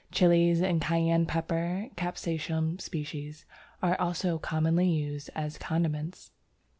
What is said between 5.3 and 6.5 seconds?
as condiments.